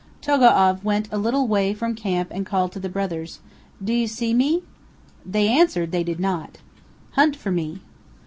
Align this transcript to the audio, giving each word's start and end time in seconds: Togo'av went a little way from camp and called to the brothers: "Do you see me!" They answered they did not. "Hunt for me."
Togo'av 0.19 0.83
went 0.83 1.07
a 1.13 1.19
little 1.19 1.47
way 1.47 1.75
from 1.75 1.93
camp 1.93 2.29
and 2.31 2.43
called 2.43 2.71
to 2.71 2.79
the 2.79 2.89
brothers: 2.89 3.39
"Do 3.83 3.93
you 3.93 4.07
see 4.07 4.33
me!" 4.33 4.63
They 5.23 5.47
answered 5.47 5.91
they 5.91 6.03
did 6.03 6.19
not. 6.19 6.57
"Hunt 7.11 7.35
for 7.35 7.51
me." 7.51 7.81